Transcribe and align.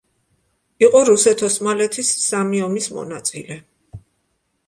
იყო 0.85 1.01
რუსეთ-ოსმალეთის 1.09 2.09
სამი 2.23 2.61
ომის 2.69 2.89
მონაწილე. 2.97 3.59